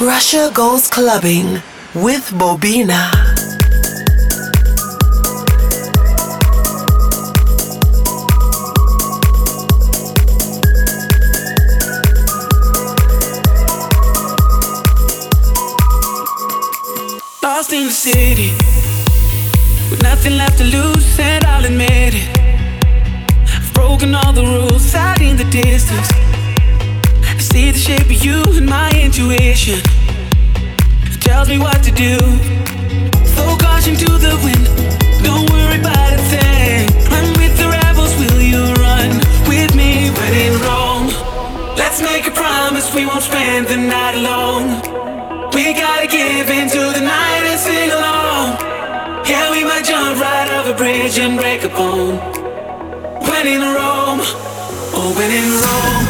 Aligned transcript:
Russia 0.00 0.50
goes 0.54 0.88
clubbing 0.88 1.60
with 1.94 2.30
Bobina. 2.30 3.12
Lost 17.42 17.74
in 17.74 17.84
the 17.84 17.90
city, 17.90 18.52
with 19.90 20.02
nothing 20.02 20.38
left 20.38 20.56
to 20.56 20.64
lose, 20.64 21.18
and 21.18 21.44
I'll 21.44 21.66
admit 21.66 22.14
it. 22.14 22.38
I've 23.54 23.70
broken 23.74 24.14
all 24.14 24.32
the 24.32 24.44
rules 24.44 24.94
out 24.94 25.20
in 25.20 25.36
the 25.36 25.44
distance. 25.44 26.29
See 27.52 27.72
the 27.72 27.78
shape 27.78 28.06
of 28.06 28.24
you 28.24 28.44
in 28.56 28.64
my 28.64 28.90
intuition. 28.94 29.82
It 31.10 31.20
tells 31.20 31.48
me 31.48 31.58
what 31.58 31.82
to 31.82 31.90
do. 31.90 32.14
Throw 33.34 33.56
caution 33.58 33.96
to 33.96 34.10
the 34.22 34.38
wind, 34.46 34.66
don't 35.26 35.50
worry 35.50 35.80
about 35.82 36.14
a 36.14 36.22
thing. 36.30 36.86
Run 37.10 37.26
with 37.42 37.58
the 37.58 37.66
rebels, 37.66 38.14
will 38.22 38.40
you 38.40 38.62
run 38.78 39.18
with 39.50 39.74
me 39.74 40.14
when 40.14 40.32
in 40.46 40.54
Rome? 40.62 41.10
Let's 41.74 42.00
make 42.00 42.28
a 42.28 42.30
promise 42.30 42.94
we 42.94 43.04
won't 43.04 43.24
spend 43.24 43.66
the 43.66 43.78
night 43.78 44.14
alone. 44.14 45.50
We 45.50 45.74
gotta 45.74 46.06
give 46.06 46.50
into 46.50 46.78
the 46.94 47.02
night 47.02 47.42
and 47.50 47.58
sing 47.58 47.90
along. 47.90 48.62
Yeah, 49.26 49.50
we 49.50 49.64
might 49.64 49.84
jump 49.84 50.20
right 50.20 50.48
off 50.54 50.70
a 50.70 50.74
bridge 50.74 51.18
and 51.18 51.36
break 51.36 51.64
a 51.64 51.68
bone. 51.68 52.14
When 53.26 53.44
in 53.48 53.60
Rome, 53.60 54.22
oh, 54.94 55.12
when 55.18 55.30
in 55.32 55.50
Rome. 55.66 56.09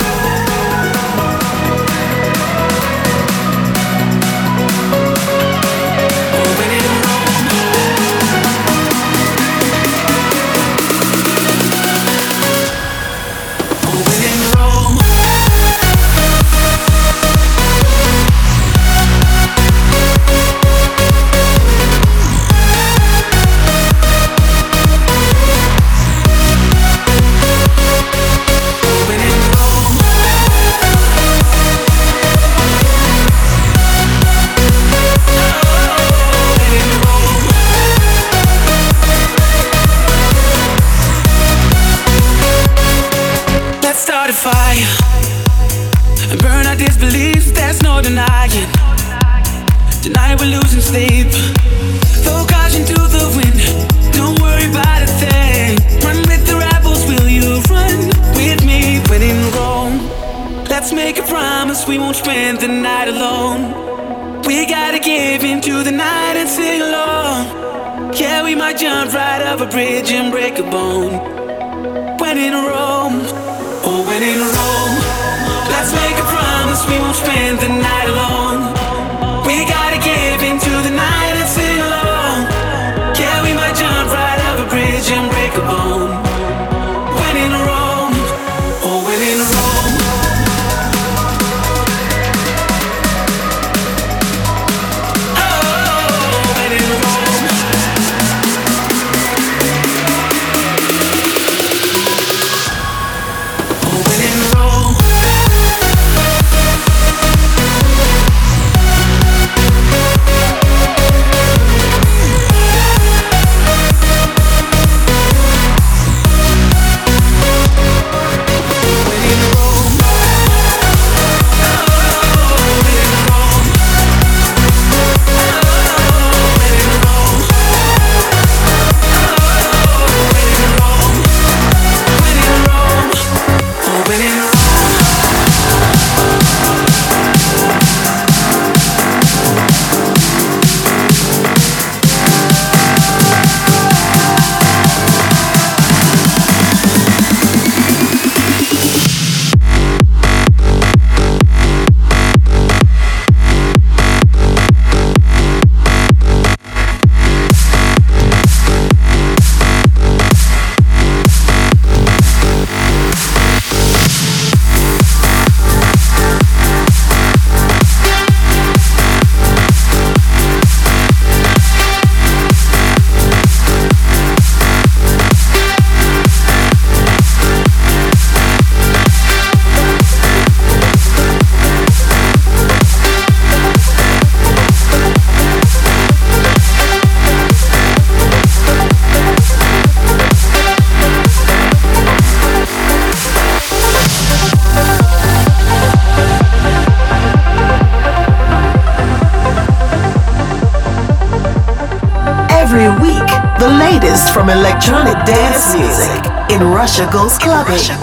Russia 207.01 207.13
goes 207.13 207.39
clubbing. 207.39 208.00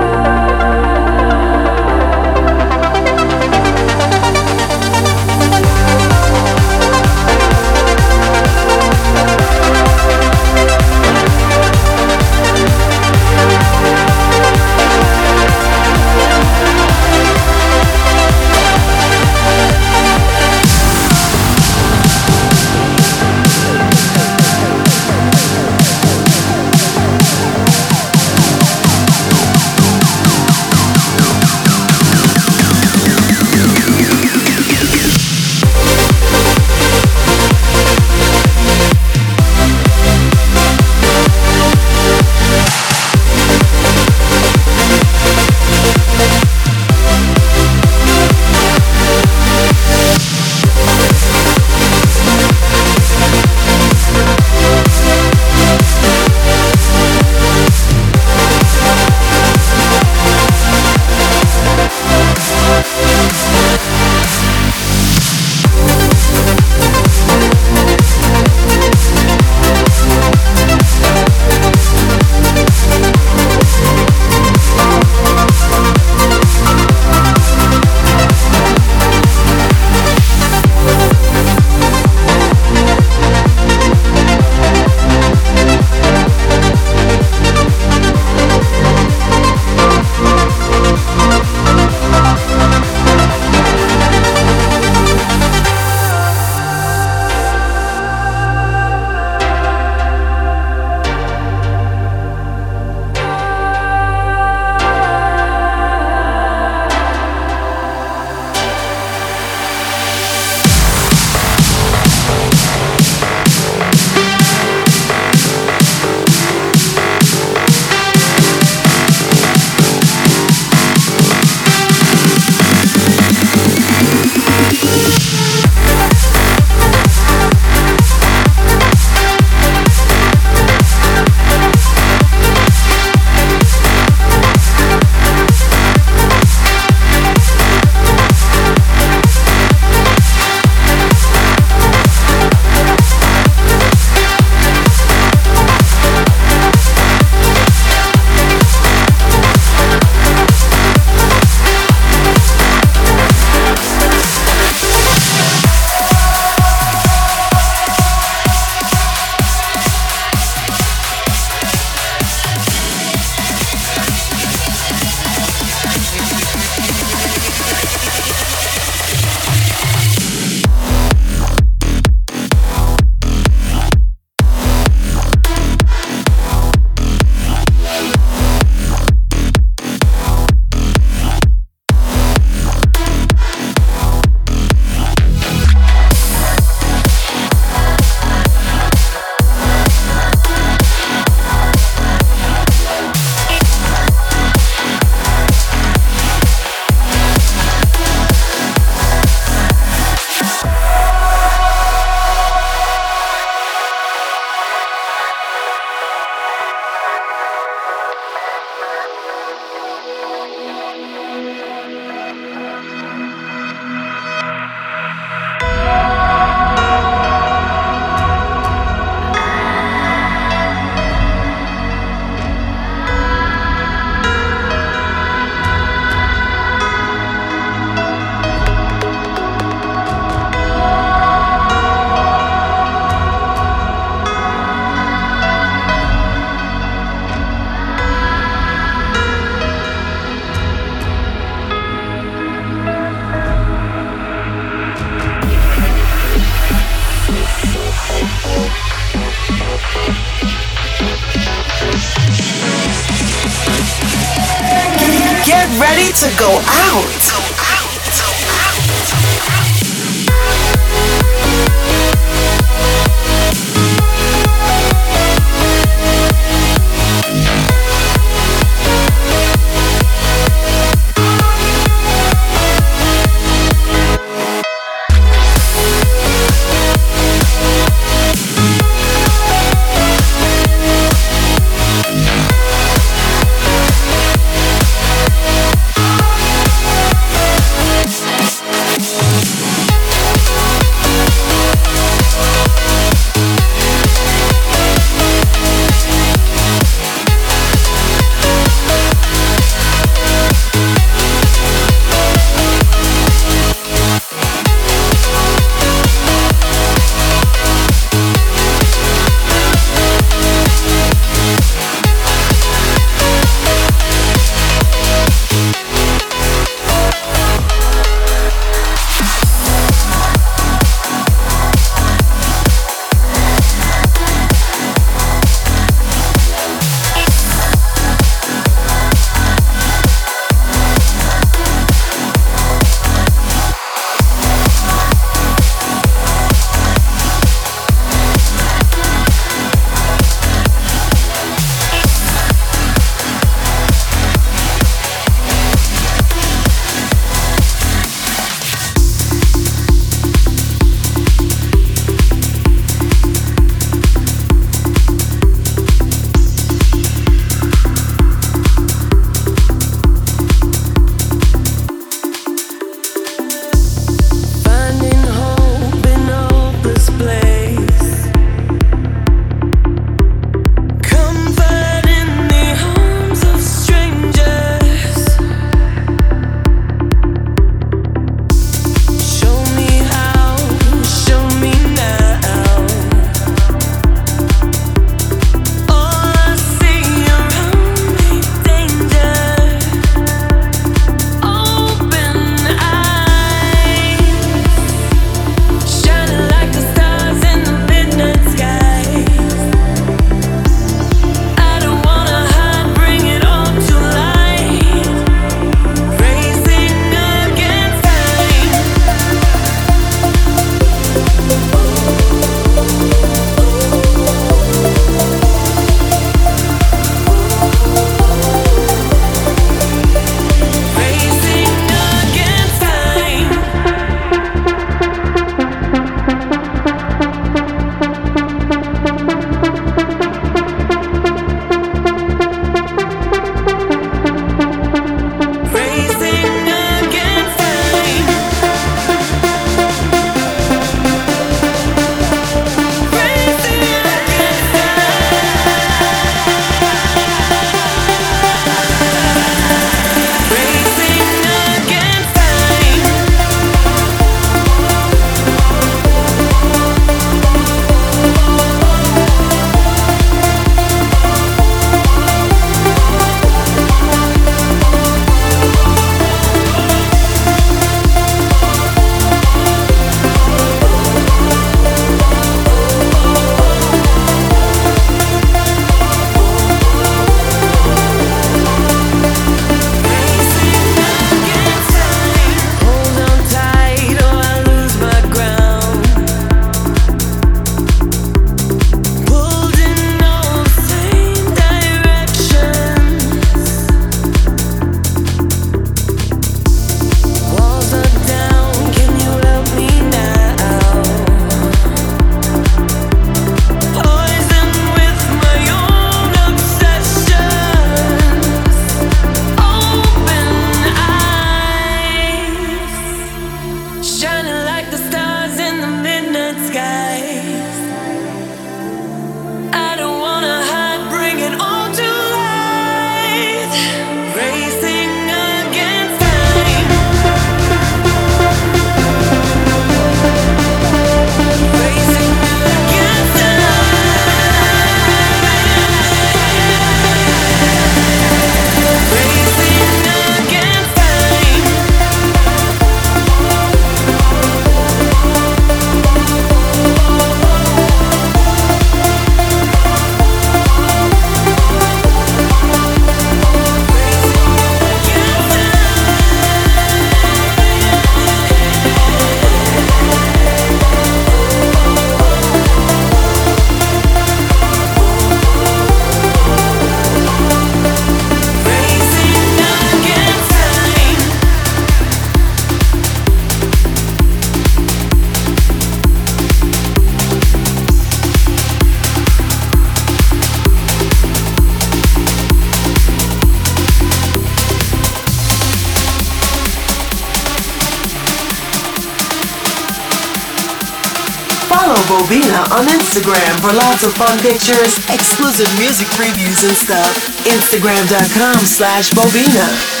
On 592.71 592.87
Instagram 592.87 593.59
for 593.59 593.73
lots 593.73 594.03
of 594.03 594.13
fun 594.13 594.39
pictures, 594.39 594.97
exclusive 595.09 595.67
music 595.77 596.07
previews 596.15 596.63
and 596.67 596.77
stuff. 596.77 597.13
Instagram.com 597.45 598.59
slash 598.65 599.09
Bobina. 599.11 600.00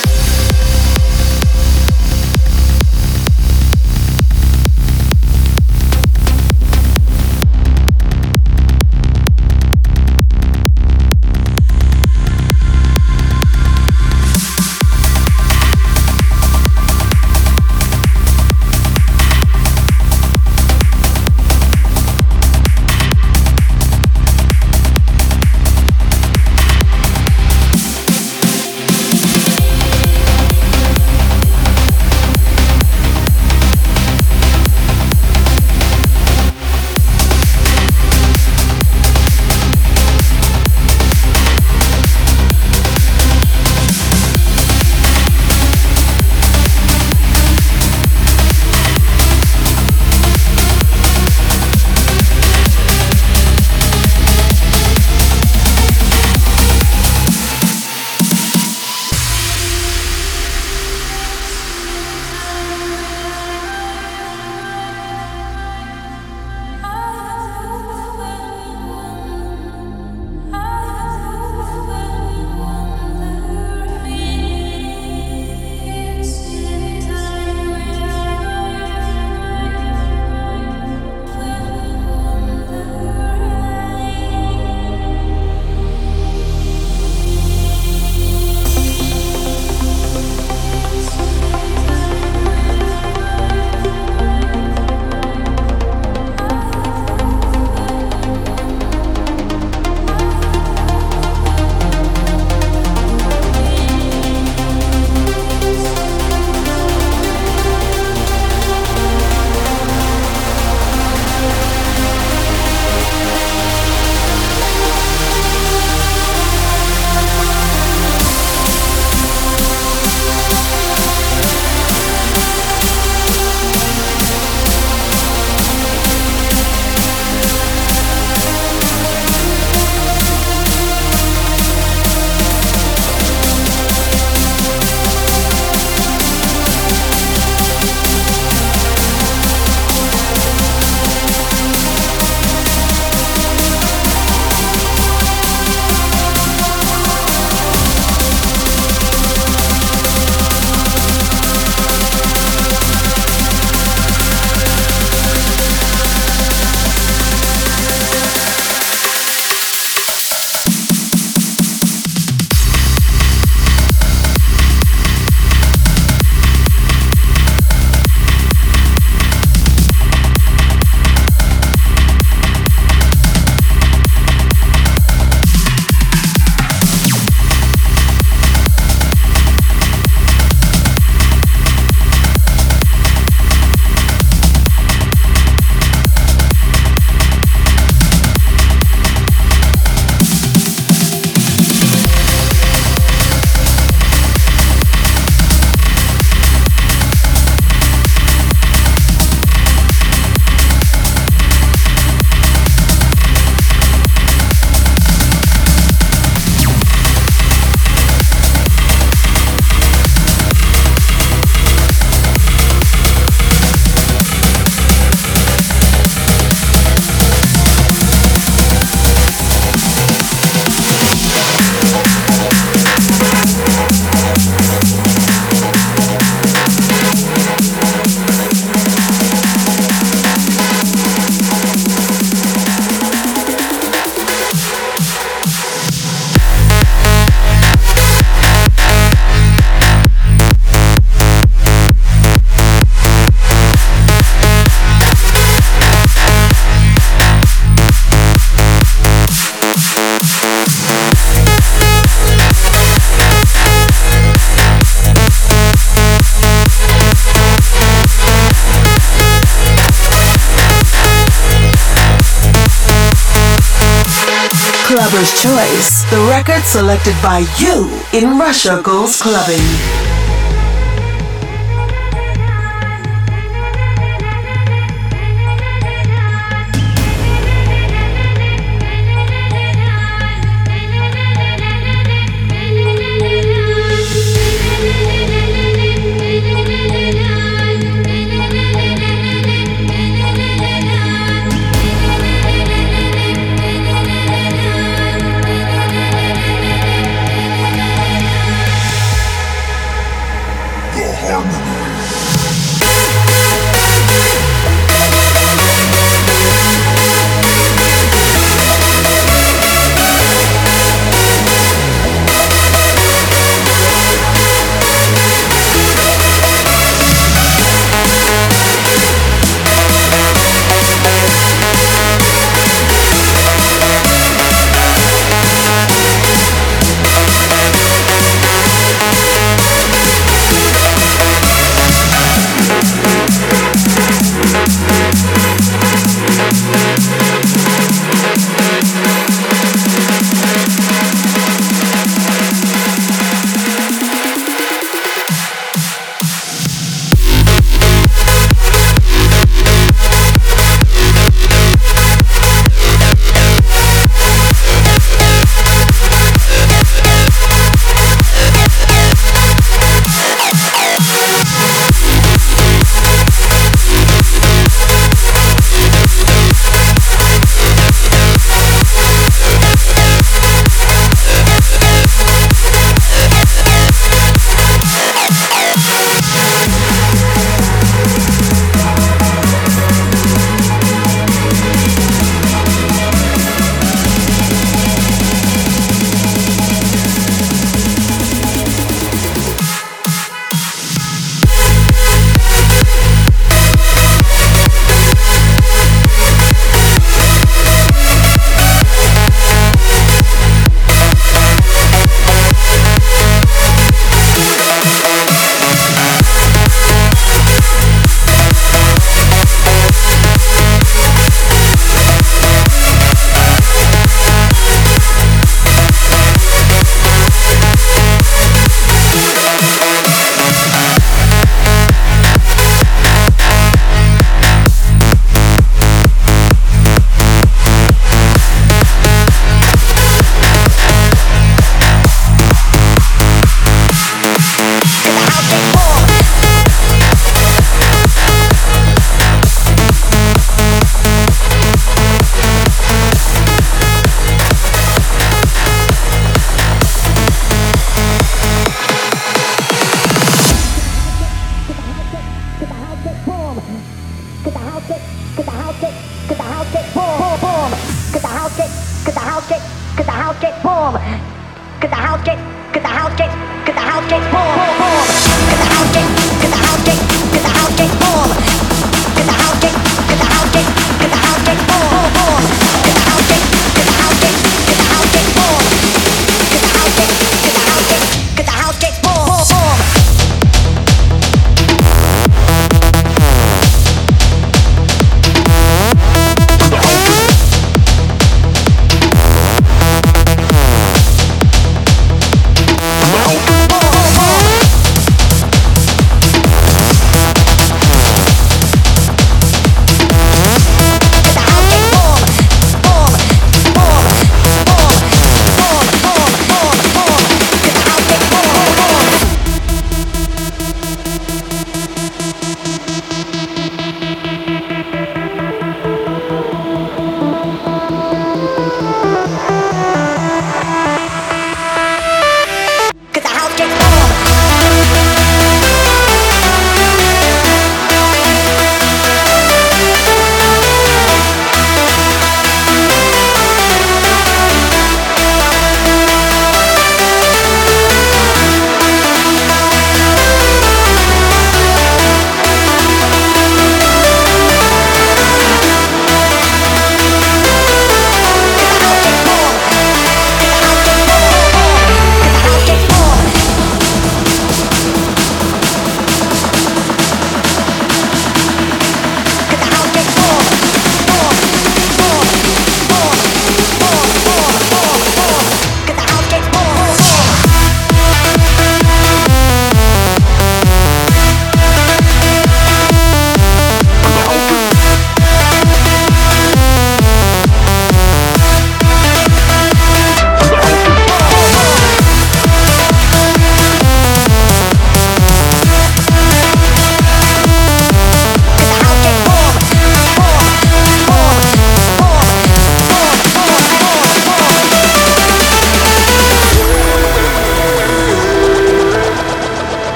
Record 266.41 266.63
selected 266.63 267.13
by 267.21 267.45
you 267.59 267.87
in 268.13 268.39
Russia 268.39 268.81
Goes 268.83 269.21
Clubbing. 269.21 270.10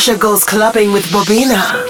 Russia 0.00 0.16
Goes 0.16 0.44
Clubbing 0.44 0.92
with 0.92 1.04
Bobina. 1.12 1.89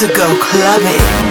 to 0.00 0.06
go 0.14 0.34
clubbing. 0.40 1.29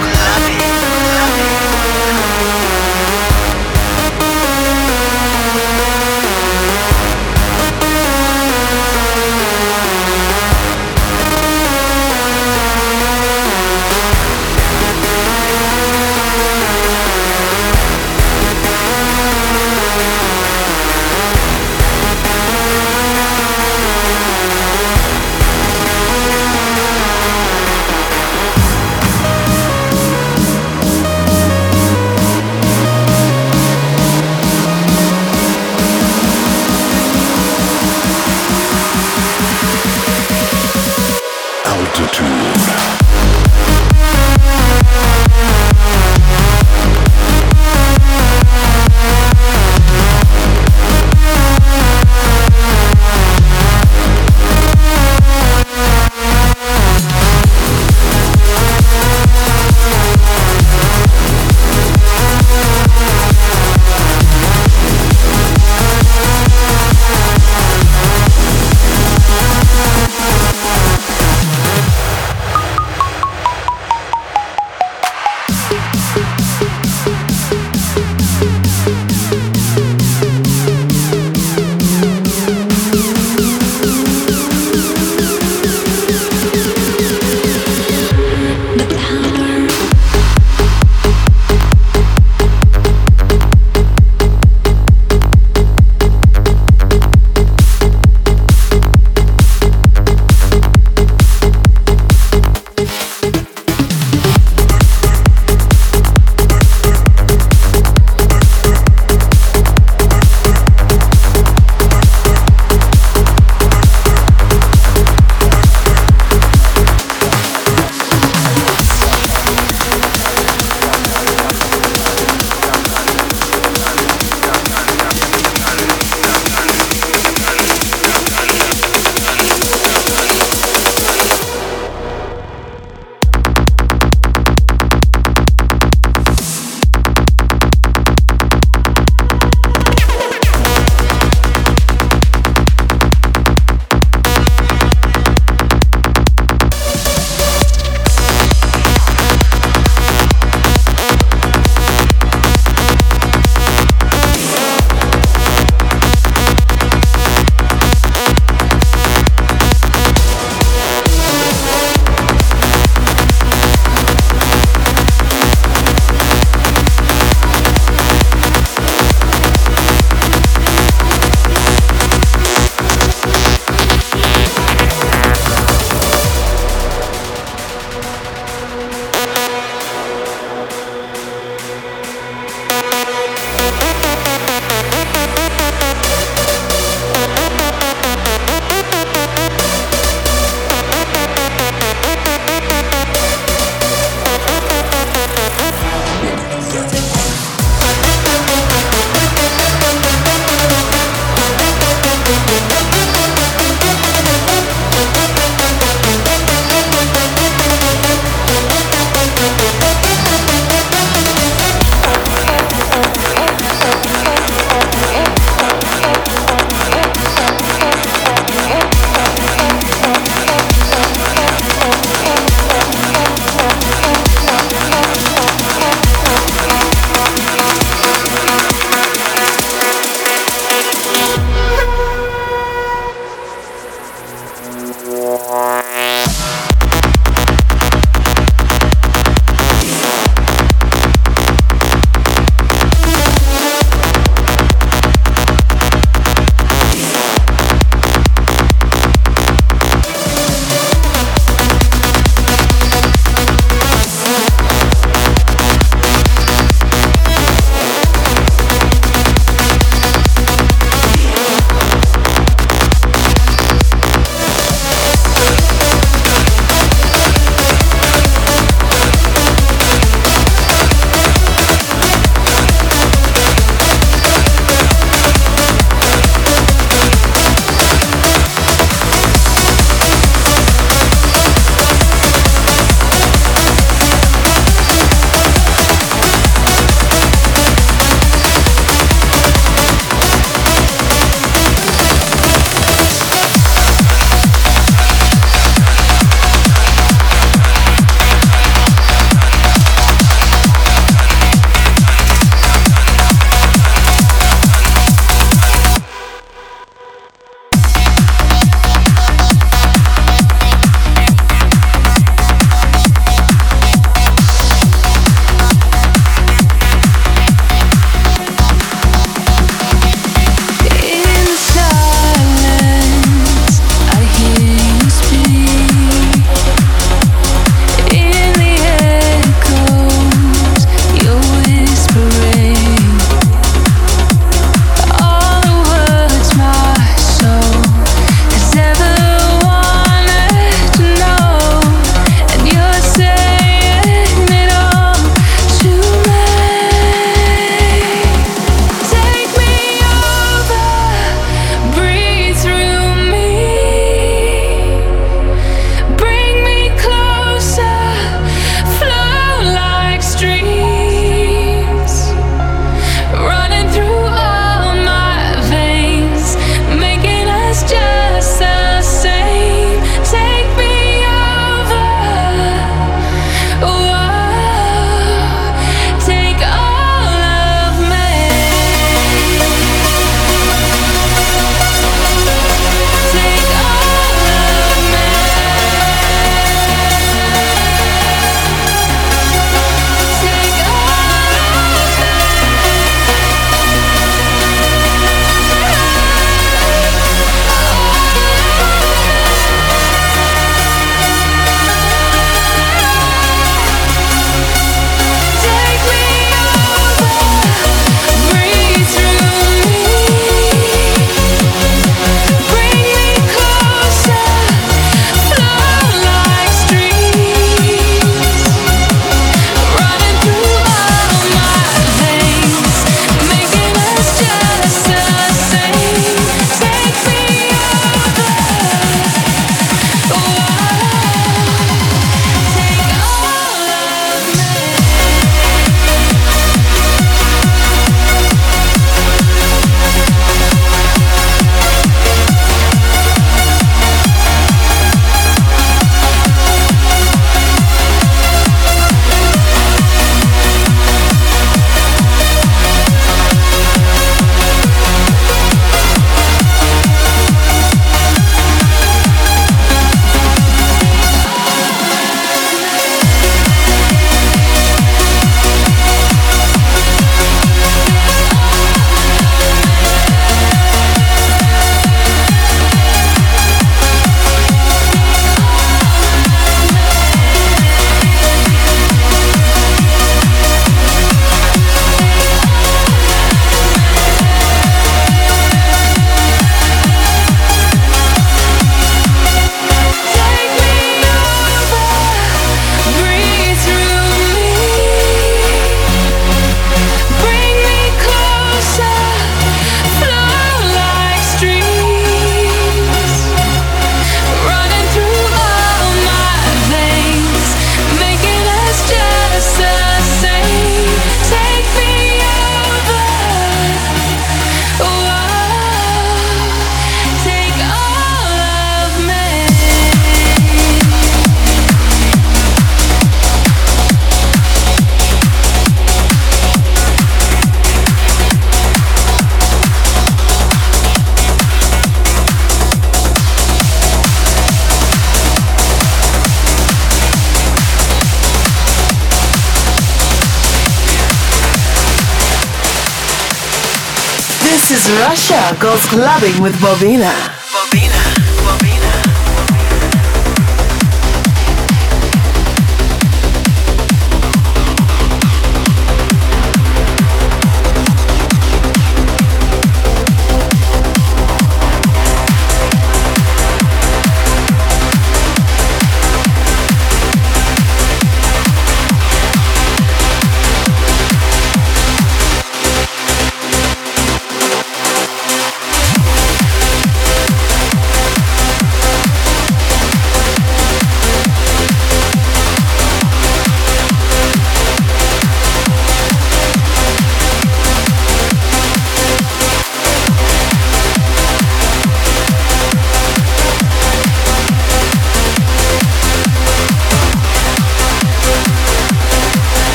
Goes 545.90 546.06
Clubbing 546.06 546.62
with. 546.62 546.76
Bobina. 546.76 547.59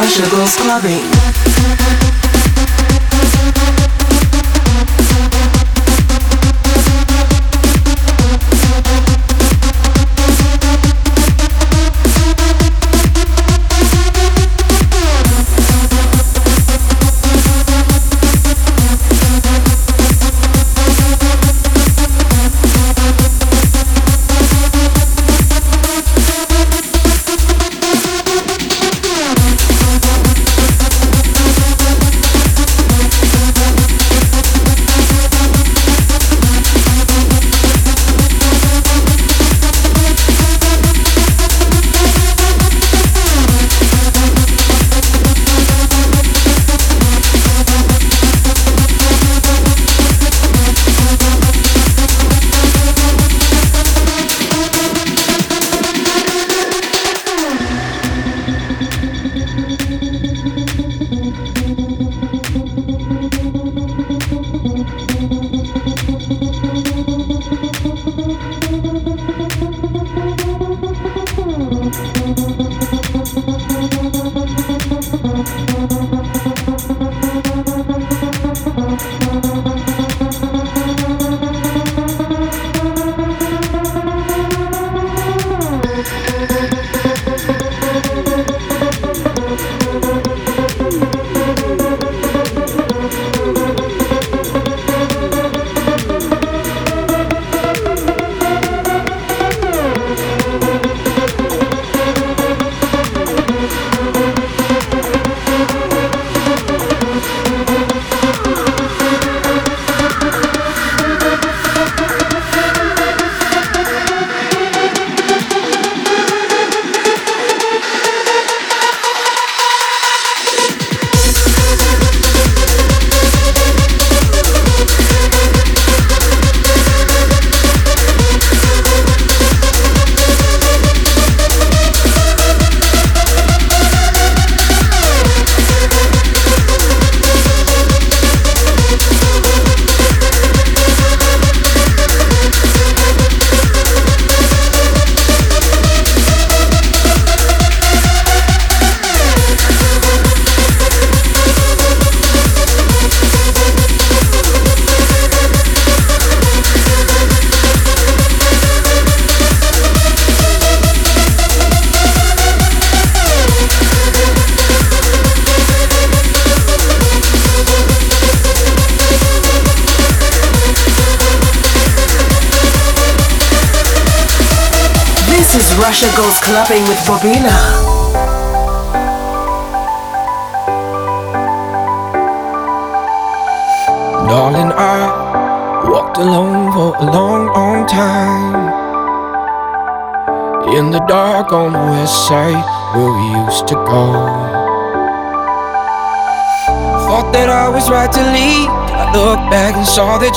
Russia 0.00 0.22
goes 0.30 0.54
clubbing. 0.54 2.07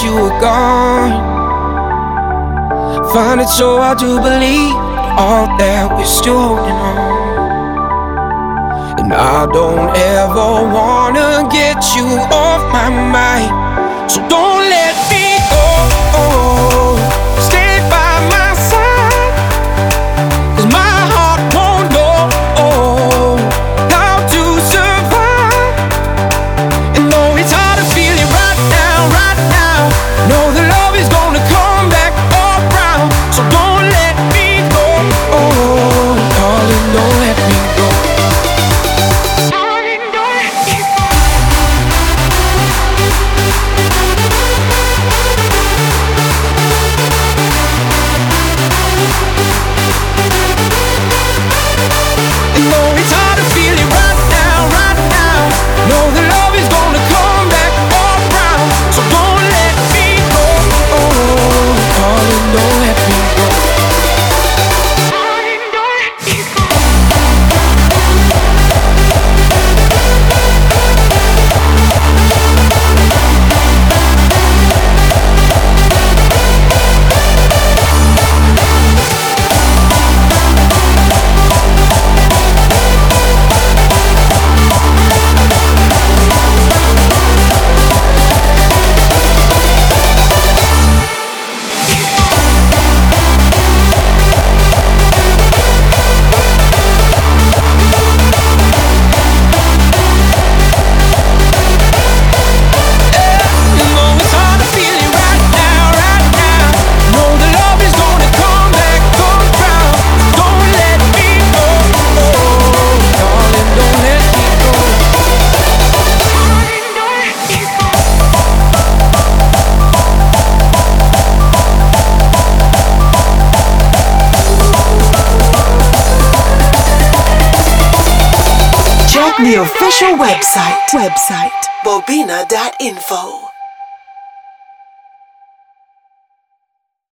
you 0.04 0.14
were 0.14 0.39
gone. 0.39 1.12
Find 3.14 3.41
it 3.41 3.49
so 3.49 3.78
hard 3.78 3.99
to 3.99 4.20
believe 4.22 4.76
all 5.20 5.45
that 5.58 5.91
we're 5.95 6.06
still 6.06 6.39
holding 6.39 6.80
on. 6.89 6.97
And 8.99 9.14
I 9.14 9.45
don't 9.52 9.95
ever 9.95 10.49
wanna 10.78 11.47
get 11.52 11.78
you 11.95 12.08
off 12.32 12.62
my 12.74 12.89
mind. 12.89 13.52
So 14.12 14.20
don't 14.28 14.51